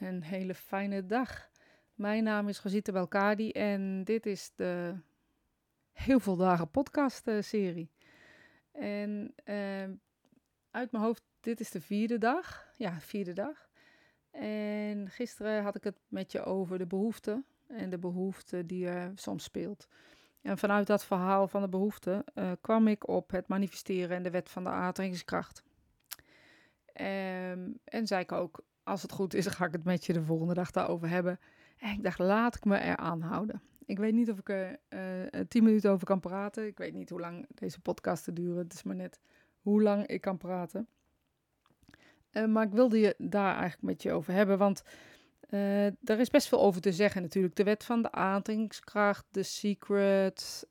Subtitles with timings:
[0.00, 1.48] Een hele fijne dag.
[1.94, 4.94] Mijn naam is Gazita Belkadi en dit is de
[5.92, 7.90] heel veel dagen podcast eh, serie.
[8.72, 9.82] En uh,
[10.70, 12.68] uit mijn hoofd, dit is de vierde dag.
[12.76, 13.68] Ja, vierde dag.
[14.30, 19.12] En gisteren had ik het met je over de behoefte en de behoefte die er
[19.14, 19.88] soms speelt.
[20.42, 24.30] En vanuit dat verhaal van de behoefte uh, kwam ik op het manifesteren en de
[24.30, 25.62] wet van de aantrekkingskracht.
[27.00, 30.24] Um, en zei ik ook, als het goed is, ga ik het met je de
[30.24, 31.40] volgende dag daarover hebben.
[31.78, 33.62] En ik dacht, laat ik me eraan houden.
[33.86, 36.66] Ik weet niet of ik er uh, tien minuten over kan praten.
[36.66, 38.58] Ik weet niet hoe lang deze podcasten duren.
[38.58, 39.20] Het is maar net
[39.60, 40.88] hoe lang ik kan praten.
[42.32, 44.82] Uh, maar ik wilde je daar eigenlijk met je over hebben, want
[45.50, 47.56] uh, er is best veel over te zeggen natuurlijk.
[47.56, 50.66] De wet van de aantrekkingskracht, The Secret,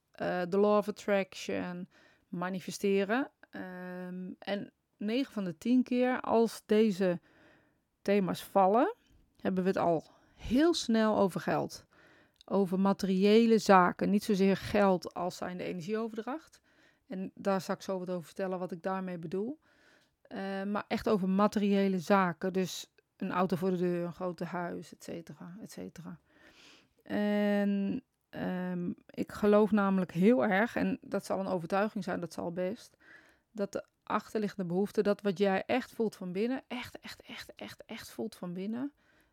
[0.49, 1.87] The Law of Attraction,
[2.27, 3.31] manifesteren.
[3.51, 7.19] Um, en 9 van de 10 keer als deze
[8.01, 8.95] thema's vallen,
[9.41, 10.03] hebben we het al
[10.35, 11.85] heel snel over geld.
[12.45, 14.09] Over materiële zaken.
[14.09, 16.61] Niet zozeer geld als zijn de energieoverdracht.
[17.07, 19.59] En daar zal ik zo wat over vertellen wat ik daarmee bedoel.
[20.27, 22.53] Uh, maar echt over materiële zaken.
[22.53, 26.19] Dus een auto voor de deur, een grote huis, et cetera, et cetera.
[27.03, 32.51] En um, ik geloof namelijk heel erg, en dat zal een overtuiging zijn, dat zal
[32.51, 32.97] best,
[33.51, 37.83] dat de achterliggende behoefte, dat wat jij echt voelt van binnen, echt, echt, echt, echt,
[37.85, 38.91] echt voelt van binnen,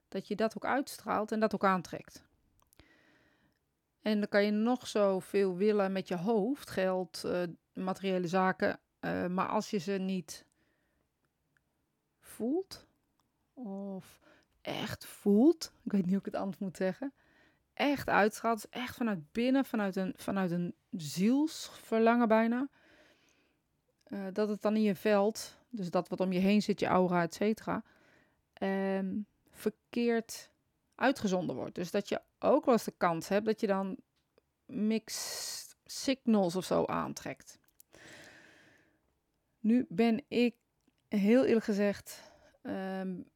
[0.08, 2.24] dat je dat ook uitstraalt en dat ook aantrekt.
[4.02, 9.26] En dan kan je nog zoveel willen met je hoofd, geld, uh, materiële zaken, uh,
[9.26, 10.44] maar als je ze niet
[12.20, 12.86] voelt,
[13.54, 14.20] of
[14.60, 17.12] echt voelt, ik weet niet hoe ik het anders moet zeggen,
[17.74, 22.68] echt uitstraalt, dus echt vanuit binnen, vanuit een, vanuit een zielsverlangen bijna,
[24.08, 26.86] uh, dat het dan in je veld, dus dat wat om je heen zit, je
[26.86, 27.82] aura, et cetera,
[28.62, 30.50] um, verkeerd
[30.94, 31.74] uitgezonden wordt.
[31.74, 33.96] Dus dat je ook wel eens de kans hebt dat je dan
[34.64, 37.58] mixed signals of zo aantrekt.
[39.60, 40.54] Nu ben ik
[41.08, 42.22] heel eerlijk gezegd
[42.62, 43.30] um,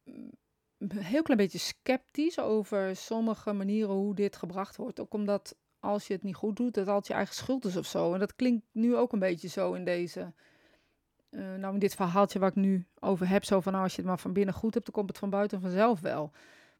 [0.77, 4.99] een heel klein beetje sceptisch over sommige manieren hoe dit gebracht wordt.
[4.99, 7.85] Ook omdat als je het niet goed doet, dat altijd je eigen schuld is of
[7.85, 8.13] zo.
[8.13, 10.33] En dat klinkt nu ook een beetje zo in deze
[11.31, 14.01] uh, nou, in dit verhaaltje waar ik nu over heb, zo van nou, als je
[14.01, 16.31] het maar van binnen goed hebt, dan komt het van buiten vanzelf wel.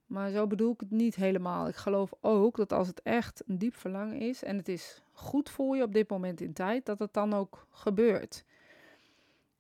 [0.06, 1.68] Maar zo bedoel ik het niet helemaal.
[1.68, 5.50] Ik geloof ook dat als het echt een diep verlangen is en het is goed
[5.50, 8.44] voor je op dit moment in tijd, dat het dan ook gebeurt.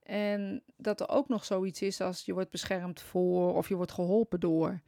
[0.03, 3.91] En dat er ook nog zoiets is als je wordt beschermd voor of je wordt
[3.91, 4.79] geholpen door.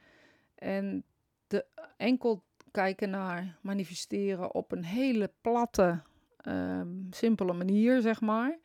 [0.55, 1.03] En
[1.47, 1.65] de
[1.97, 6.01] enkel kijken naar manifesteren op een hele platte,
[6.47, 8.57] um, simpele manier, zeg maar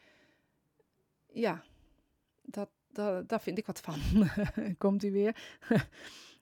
[1.33, 1.63] ja,
[2.43, 4.01] dat, dat, daar vind ik wat van.
[4.79, 5.37] Komt hij weer.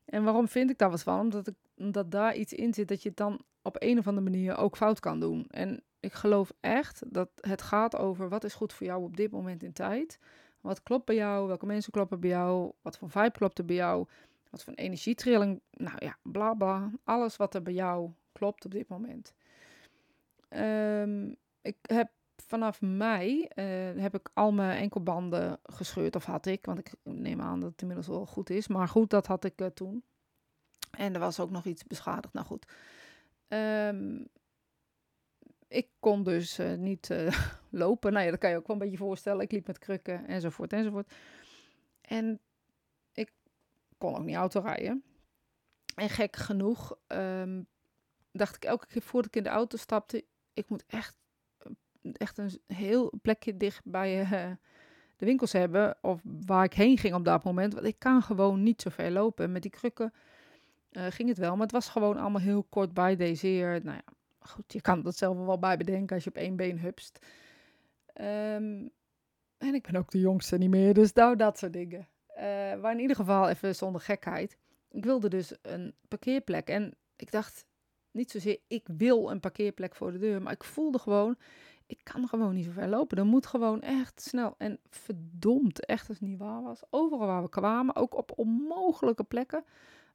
[0.04, 1.20] en waarom vind ik daar wat van?
[1.20, 4.56] Omdat, ik, omdat daar iets in zit dat je dan op een of andere manier
[4.56, 5.46] ook fout kan doen.
[5.50, 9.30] En ik geloof echt dat het gaat over wat is goed voor jou op dit
[9.30, 10.18] moment in tijd.
[10.60, 11.46] Wat klopt bij jou?
[11.46, 12.72] Welke mensen kloppen bij jou?
[12.82, 14.06] Wat voor vibe klopt er bij jou?
[14.50, 15.60] Wat voor energietrilling?
[15.70, 16.90] Nou ja, bla bla.
[17.04, 19.34] Alles wat er bij jou klopt op dit moment.
[20.48, 22.10] Um, ik heb
[22.46, 26.16] vanaf mei uh, heb ik al mijn enkelbanden gescheurd.
[26.16, 28.68] Of had ik, want ik neem aan dat het inmiddels wel goed is.
[28.68, 30.04] Maar goed, dat had ik uh, toen.
[30.90, 32.34] En er was ook nog iets beschadigd.
[32.34, 32.72] Nou goed.
[33.48, 34.28] Um,
[35.68, 37.14] ik kon dus uh, niet
[37.70, 38.12] lopen.
[38.12, 39.40] Nou ja, dat kan je ook wel een beetje voorstellen.
[39.40, 41.12] Ik liep met krukken enzovoort enzovoort.
[42.00, 42.40] En
[43.12, 43.32] ik
[43.98, 45.02] kon ook niet auto rijden.
[45.94, 47.66] En gek genoeg um,
[48.32, 50.24] dacht ik elke keer voordat ik in de auto stapte...
[50.52, 51.16] ik moet echt
[52.12, 54.30] echt een heel plekje dicht bij uh,
[55.16, 55.96] de winkels hebben.
[56.00, 57.74] Of waar ik heen ging op dat moment.
[57.74, 59.52] Want ik kan gewoon niet zo ver lopen.
[59.52, 60.12] Met die krukken
[60.90, 61.52] uh, ging het wel.
[61.52, 63.80] Maar het was gewoon allemaal heel kort bij deze.
[63.82, 66.78] Nou ja, goed, je kan dat zelf wel bij bedenken als je op één been
[66.78, 67.26] hupst.
[68.20, 68.90] Um,
[69.58, 70.94] en ik ben ook de jongste niet meer.
[70.94, 72.08] Dus nou, dat soort dingen.
[72.36, 72.42] Uh,
[72.80, 74.56] maar in ieder geval even zonder gekheid.
[74.90, 76.68] Ik wilde dus een parkeerplek.
[76.68, 77.66] En ik dacht
[78.10, 80.42] niet zozeer, ik wil een parkeerplek voor de deur.
[80.42, 81.36] Maar ik voelde gewoon,
[81.86, 83.18] ik kan gewoon niet zo ver lopen.
[83.18, 84.54] Er moet gewoon echt snel.
[84.58, 86.82] En verdomd, echt als het niet waar was.
[86.90, 89.64] Overal waar we kwamen, ook op onmogelijke plekken,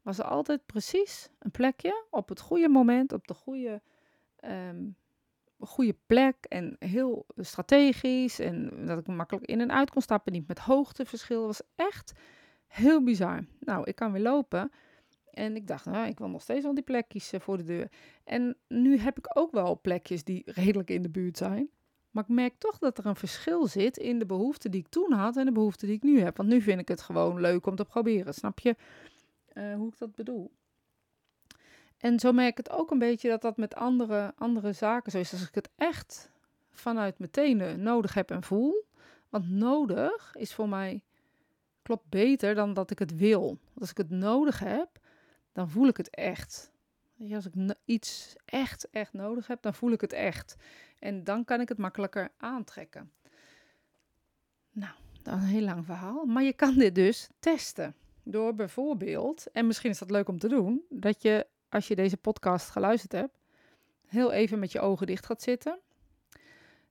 [0.02, 3.82] was er altijd precies een plekje op het goede moment, op de goede,
[4.44, 4.96] um,
[5.60, 6.36] goede plek.
[6.50, 8.40] En heel strategisch.
[8.40, 10.32] En dat ik makkelijk in en uit kon stappen.
[10.32, 11.46] Niet met hoogteverschil.
[11.46, 12.14] Was echt
[12.68, 13.46] heel bizar.
[13.60, 14.72] Nou, ik kan weer lopen.
[15.34, 17.92] En ik dacht, nou, ik wil nog steeds wel die plekjes eh, voor de deur.
[18.24, 21.70] En nu heb ik ook wel plekjes die redelijk in de buurt zijn.
[22.12, 25.12] Maar ik merk toch dat er een verschil zit in de behoeften die ik toen
[25.12, 26.38] had en de behoeften die ik nu heb.
[26.38, 28.76] Want nu vind ik het gewoon leuk om te proberen, snap je?
[29.54, 30.52] eh, hoe ik dat bedoel.
[31.98, 35.18] En zo merk ik het ook een beetje dat dat met andere, andere zaken zo
[35.18, 35.32] is.
[35.32, 36.32] Als ik het echt
[36.70, 38.86] vanuit mijn tenen nodig heb en voel.
[39.30, 41.04] Want nodig is voor mij,
[41.82, 43.58] klopt beter dan dat ik het wil.
[43.80, 45.00] Als ik het nodig heb,
[45.52, 46.72] dan voel ik het echt.
[47.34, 50.56] Als ik iets echt, echt nodig heb, dan voel ik het echt.
[51.00, 53.12] En dan kan ik het makkelijker aantrekken.
[54.72, 56.26] Nou, dat is een heel lang verhaal.
[56.26, 57.96] Maar je kan dit dus testen.
[58.24, 62.18] Door bijvoorbeeld, en misschien is dat leuk om te doen, dat je als je deze
[62.18, 63.40] podcast geluisterd hebt,
[64.08, 65.80] heel even met je ogen dicht gaat zitten.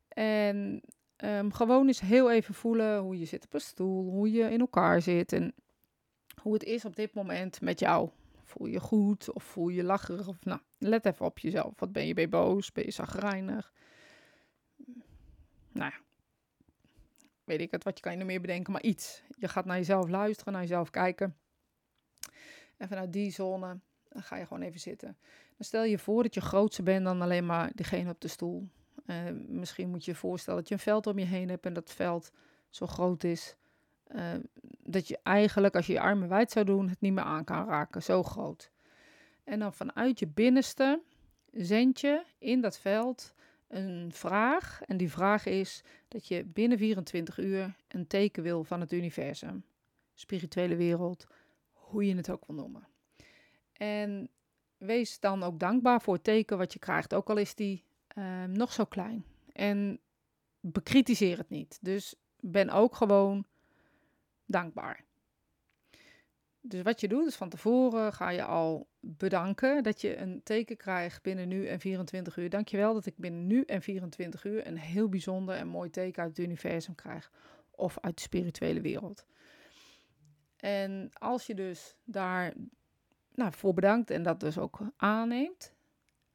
[0.09, 0.83] En
[1.25, 4.61] um, gewoon eens heel even voelen hoe je zit op een stoel, hoe je in
[4.61, 5.55] elkaar zit en
[6.43, 8.11] hoe het is op dit moment met jou.
[8.51, 10.29] Voel je goed of voel je lacherig?
[10.29, 11.73] Of, nou, let even op jezelf.
[11.77, 12.73] Wat ben je, bij boos?
[12.73, 13.73] Ben je zagrijnig?
[15.73, 16.01] Nou ja,
[17.45, 19.23] weet ik het, wat je kan je er meer bedenken, maar iets.
[19.39, 21.37] Je gaat naar jezelf luisteren, naar jezelf kijken.
[22.77, 25.17] En vanuit die zone ga je gewoon even zitten.
[25.57, 28.69] Dan stel je voor dat je grootser bent dan alleen maar degene op de stoel.
[29.07, 31.73] Uh, misschien moet je je voorstellen dat je een veld om je heen hebt en
[31.73, 32.31] dat veld
[32.71, 33.57] zo groot is.
[34.15, 34.33] Uh,
[34.83, 37.67] dat je eigenlijk, als je je armen wijd zou doen, het niet meer aan kan
[37.67, 38.03] raken.
[38.03, 38.71] Zo groot.
[39.45, 41.03] En dan vanuit je binnenste
[41.53, 43.35] zend je in dat veld
[43.69, 44.83] een vraag.
[44.83, 49.65] En die vraag is dat je binnen 24 uur een teken wil van het universum.
[50.15, 51.27] Spirituele wereld,
[51.73, 52.89] hoe je het ook wil noemen.
[53.73, 54.29] En
[54.79, 58.53] wees dan ook dankbaar voor het teken wat je krijgt, ook al is die ehm,
[58.53, 59.25] nog zo klein.
[59.53, 60.01] En
[60.61, 61.79] bekritiseer het niet.
[61.81, 63.45] Dus ben ook gewoon
[64.51, 65.05] dankbaar.
[66.61, 70.77] Dus wat je doet, is van tevoren ga je al bedanken dat je een teken
[70.77, 72.51] krijgt binnen nu en 24 uur.
[72.51, 76.37] Dankjewel dat ik binnen nu en 24 uur een heel bijzonder en mooi teken uit
[76.37, 77.31] het universum krijg.
[77.71, 79.27] Of uit de spirituele wereld.
[80.57, 82.55] En als je dus daar
[83.35, 85.75] nou, voor bedankt en dat dus ook aanneemt.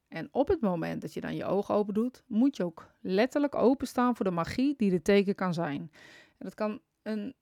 [0.08, 3.56] En op het moment dat je dan je ogen open doet, moet je ook letterlijk
[3.56, 5.92] openstaan voor de magie die de teken kan zijn.
[6.38, 7.36] En dat kan een,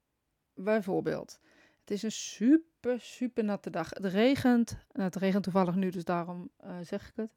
[0.56, 1.40] bijvoorbeeld,
[1.80, 3.90] het is een super, super natte dag.
[3.90, 7.36] Het regent, het regent toevallig nu, dus daarom uh, zeg ik het.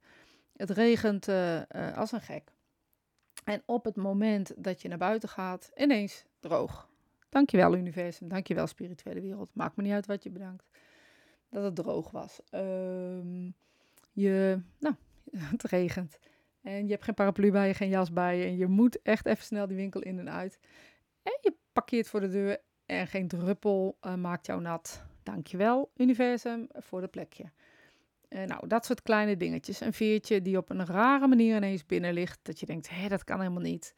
[0.57, 2.53] Het regent uh, uh, als een gek.
[3.45, 6.89] En op het moment dat je naar buiten gaat, ineens droog.
[7.29, 9.51] Dankjewel universum, dankjewel spirituele wereld.
[9.53, 10.69] Maakt me niet uit wat je bedankt
[11.51, 12.41] dat het droog was.
[12.51, 13.55] Um,
[14.13, 14.95] je, nou,
[15.53, 16.19] het regent.
[16.63, 18.45] En je hebt geen paraplu bij je, geen jas bij je.
[18.45, 20.59] En je moet echt even snel die winkel in en uit.
[21.23, 25.05] En je parkeert voor de deur en geen druppel uh, maakt jou nat.
[25.23, 27.45] Dankjewel, universum, voor het plekje.
[28.29, 29.81] Uh, nou, dat soort kleine dingetjes.
[29.81, 32.39] Een veertje die op een rare manier ineens binnen ligt.
[32.43, 33.95] Dat je denkt, hé, dat kan helemaal niet.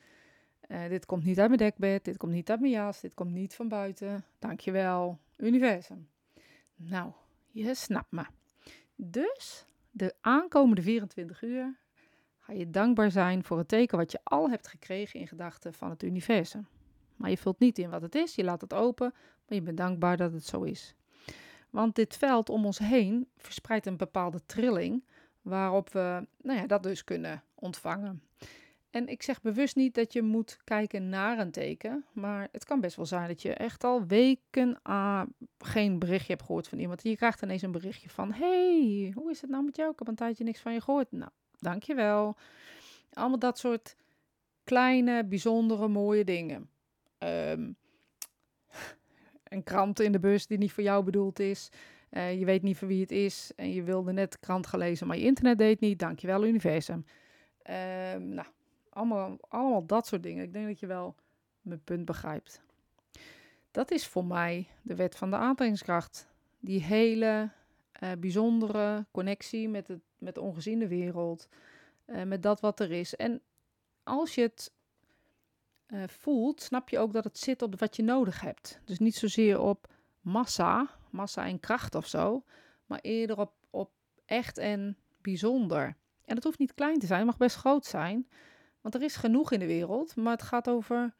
[0.68, 3.32] Uh, dit komt niet uit mijn dekbed, dit komt niet uit mijn jas, dit komt
[3.32, 4.24] niet van buiten.
[4.38, 6.08] Dankjewel, universum.
[6.76, 7.12] Nou,
[7.50, 8.24] je snapt me.
[8.94, 11.76] Dus de aankomende 24 uur
[12.38, 15.90] ga je dankbaar zijn voor het teken wat je al hebt gekregen in gedachten van
[15.90, 16.66] het universum.
[17.18, 19.12] Maar je vult niet in wat het is, je laat het open,
[19.46, 20.94] maar je bent dankbaar dat het zo is.
[21.70, 25.04] Want dit veld om ons heen verspreidt een bepaalde trilling
[25.42, 28.22] waarop we nou ja, dat dus kunnen ontvangen.
[28.90, 32.80] En ik zeg bewust niet dat je moet kijken naar een teken, maar het kan
[32.80, 35.22] best wel zijn dat je echt al weken ah,
[35.58, 37.02] geen berichtje hebt gehoord van iemand.
[37.02, 39.90] Je krijgt ineens een berichtje van, hey, hoe is het nou met jou?
[39.90, 41.12] Ik heb een tijdje niks van je gehoord.
[41.12, 42.36] Nou, dankjewel.
[43.12, 43.96] Allemaal dat soort
[44.64, 46.70] kleine, bijzondere, mooie dingen.
[47.18, 47.76] Een
[49.64, 51.70] krant in de bus die niet voor jou bedoeld is.
[52.10, 55.16] Uh, je weet niet voor wie het is en je wilde net krant gelezen, maar
[55.16, 55.98] je internet deed niet.
[55.98, 57.04] Dankjewel, universum.
[58.14, 58.46] Um, nou,
[58.90, 60.44] allemaal, allemaal dat soort dingen.
[60.44, 61.14] Ik denk dat je wel
[61.60, 62.62] mijn punt begrijpt.
[63.70, 66.28] Dat is voor mij de wet van de aantrekkingskracht.
[66.60, 67.50] Die hele
[68.02, 71.48] uh, bijzondere connectie met, het, met de ongeziene wereld.
[72.06, 73.16] Uh, met dat wat er is.
[73.16, 73.42] En
[74.02, 74.72] als je het
[75.88, 78.80] uh, voelt, snap je ook dat het zit op wat je nodig hebt.
[78.84, 79.88] Dus niet zozeer op
[80.20, 82.44] massa, massa en kracht of zo.
[82.86, 83.90] Maar eerder op, op
[84.24, 85.96] echt en bijzonder.
[86.24, 88.28] En dat hoeft niet klein te zijn, het mag best groot zijn.
[88.80, 91.14] Want er is genoeg in de wereld, maar het gaat over,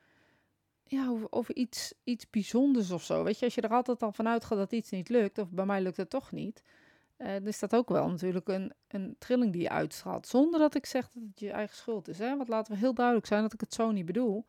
[0.84, 3.24] ja, over, over iets, iets bijzonders of zo.
[3.24, 5.66] Weet je, als je er altijd al vanuit gaat dat iets niet lukt, of bij
[5.66, 6.62] mij lukt het toch niet,
[7.18, 10.26] uh, dan is dat ook wel natuurlijk een, een trilling die je uitstraalt.
[10.26, 12.18] Zonder dat ik zeg dat het je eigen schuld is.
[12.18, 12.36] Hè?
[12.36, 14.44] Want laten we heel duidelijk zijn dat ik het zo niet bedoel.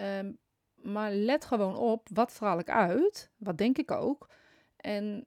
[0.00, 0.38] Um,
[0.74, 3.30] maar let gewoon op, wat straal ik uit?
[3.36, 4.28] Wat denk ik ook?
[4.76, 5.26] En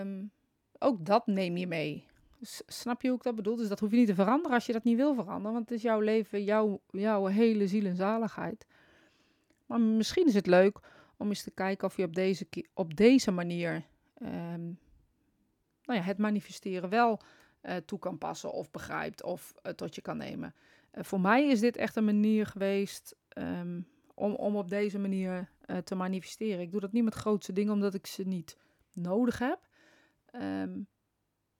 [0.00, 0.30] um,
[0.78, 2.06] ook dat neem je mee.
[2.66, 3.56] Snap je hoe ik dat bedoel?
[3.56, 5.52] Dus dat hoef je niet te veranderen als je dat niet wil veranderen.
[5.52, 8.66] Want het is jouw leven, jouw, jouw hele ziel en zaligheid.
[9.66, 10.78] Maar misschien is het leuk
[11.16, 13.82] om eens te kijken of je op deze, op deze manier
[14.22, 14.78] um,
[15.88, 17.20] nou ja, het manifesteren wel
[17.62, 20.54] uh, toe kan passen of begrijpt of uh, tot je kan nemen.
[20.92, 25.50] Uh, voor mij is dit echt een manier geweest um, om, om op deze manier
[25.84, 26.60] te manifesteren.
[26.60, 28.56] Ik doe dat niet met grootste dingen omdat ik ze niet
[28.92, 29.68] nodig heb.
[30.32, 30.86] Um,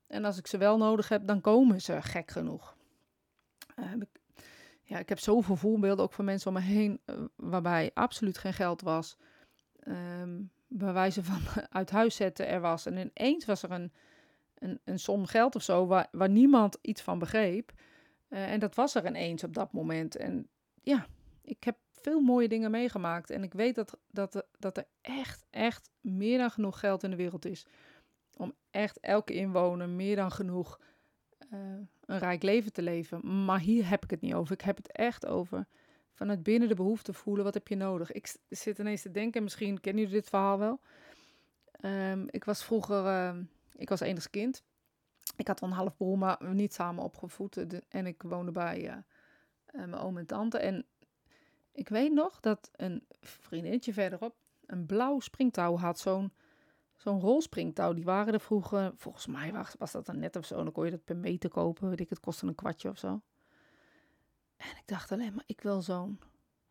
[0.06, 2.76] en als ik ze wel nodig heb, dan komen ze gek genoeg.
[3.76, 4.20] ik,
[4.82, 7.00] ja, ik heb zoveel voorbeelden ook van mensen om me heen
[7.36, 9.16] waarbij absoluut geen geld was.
[9.88, 12.86] Um, bij wijze van uit huis zetten er was.
[12.86, 13.92] En ineens was er een,
[14.58, 17.72] een, een som geld of zo waar, waar niemand iets van begreep.
[18.28, 20.16] Uh, en dat was er ineens op dat moment.
[20.16, 20.48] En
[20.82, 21.06] ja,
[21.42, 23.30] ik heb veel mooie dingen meegemaakt.
[23.30, 27.16] En ik weet dat, dat, dat er echt, echt meer dan genoeg geld in de
[27.16, 27.66] wereld is.
[28.36, 30.80] Om echt elke inwoner meer dan genoeg
[31.52, 31.58] uh,
[32.04, 33.44] een rijk leven te leven.
[33.44, 34.52] Maar hier heb ik het niet over.
[34.52, 35.66] Ik heb het echt over
[36.12, 37.44] vanuit binnen de behoefte voelen.
[37.44, 38.12] Wat heb je nodig?
[38.12, 40.80] Ik zit ineens te denken, misschien kennen jullie dit verhaal wel.
[41.84, 43.36] Um, ik was vroeger, uh,
[43.78, 44.62] ik was enigszins kind.
[45.36, 47.82] Ik had een half broer, maar niet samen opgevoed.
[47.88, 48.96] en ik woonde bij uh,
[49.72, 50.58] mijn oom en tante.
[50.58, 50.86] En
[51.72, 54.34] ik weet nog dat een vriendinnetje verderop
[54.66, 55.98] een blauw springtouw had.
[55.98, 56.32] Zo'n
[56.96, 57.92] zo'n rolspringtouw.
[57.92, 60.62] Die waren er vroeger, volgens mij was, was dat een net of zo.
[60.62, 61.88] Dan kon je dat per meter kopen.
[61.88, 63.20] Weet ik, het kostte een kwartje of zo.
[64.56, 66.20] En ik dacht alleen maar, ik wil zo'n,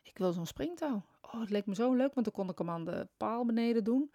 [0.02, 1.06] ik wil zo'n springtouw.
[1.22, 3.84] Oh, het leek me zo leuk, want dan kon ik hem aan de paal beneden
[3.84, 4.12] doen.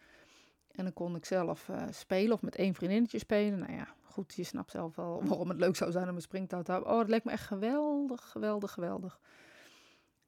[0.75, 3.59] En dan kon ik zelf uh, spelen of met één vriendinnetje spelen.
[3.59, 6.63] Nou ja, goed, je snapt zelf wel waarom het leuk zou zijn om een springtouw
[6.63, 6.91] te hebben.
[6.91, 9.21] Oh, het leek me echt geweldig, geweldig, geweldig.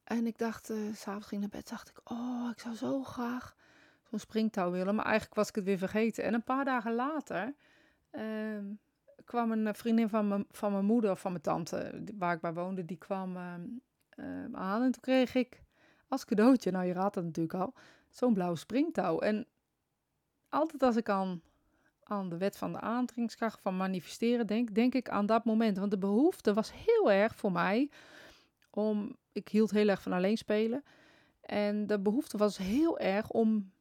[0.03, 3.03] En ik dacht, uh, s'avonds ging ik naar bed, dacht ik, oh, ik zou zo
[3.03, 3.55] graag
[4.09, 4.95] zo'n springtouw willen.
[4.95, 6.23] Maar eigenlijk was ik het weer vergeten.
[6.23, 7.55] En een paar dagen later
[8.11, 8.21] uh,
[9.25, 12.53] kwam een vriendin van mijn, van mijn moeder of van mijn tante, waar ik bij
[12.53, 13.53] woonde, die kwam uh,
[14.15, 14.81] uh, aan.
[14.81, 15.63] En toen kreeg ik
[16.07, 17.73] als cadeautje, nou je raadt het natuurlijk al,
[18.09, 19.19] zo'n blauw springtouw.
[19.19, 19.47] En
[20.55, 21.41] altijd als ik aan,
[22.29, 25.77] de wet van de aantrekkingskracht van manifesteren denk, denk ik aan dat moment.
[25.77, 27.89] Want de behoefte was heel erg voor mij
[28.69, 30.83] om, ik hield heel erg van alleen spelen.
[31.41, 33.71] En de behoefte was heel erg om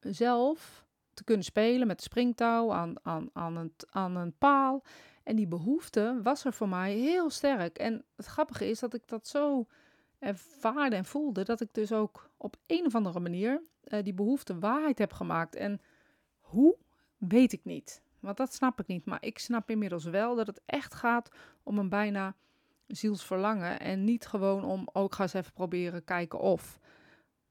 [0.00, 0.84] zelf
[1.14, 4.82] te kunnen spelen met springtouw aan, aan, aan, een, aan een paal.
[5.22, 7.78] En die behoefte was er voor mij heel sterk.
[7.78, 9.66] En het grappige is dat ik dat zo
[10.18, 14.58] ervaarde en voelde, dat ik dus ook op een of andere manier uh, die behoefte
[14.58, 15.54] waarheid heb gemaakt.
[15.54, 15.80] En
[16.52, 16.76] hoe,
[17.16, 18.02] weet ik niet.
[18.20, 19.04] Want dat snap ik niet.
[19.04, 21.30] Maar ik snap inmiddels wel dat het echt gaat
[21.62, 22.34] om een bijna
[22.86, 23.80] zielsverlangen.
[23.80, 26.78] En niet gewoon om, ook oh, ga eens even proberen kijken of.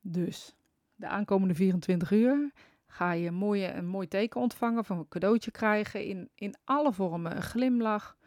[0.02, 0.56] Dus
[0.96, 2.52] de aankomende 24 uur
[2.88, 6.94] ga je een, mooie, een mooi teken ontvangen, van een cadeautje krijgen in, in alle
[6.94, 7.36] vormen.
[7.36, 8.18] Een glimlach,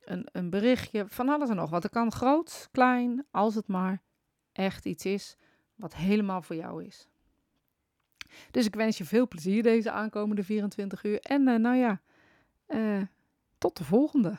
[0.00, 1.82] een, een berichtje, van alles en nog wat.
[1.82, 4.02] Het kan groot, klein, als het maar
[4.52, 5.36] echt iets is
[5.74, 7.08] wat helemaal voor jou is.
[8.50, 11.20] Dus ik wens je veel plezier deze aankomende 24 uur.
[11.20, 12.00] En uh, nou ja,
[12.68, 13.02] uh,
[13.58, 14.38] tot de volgende.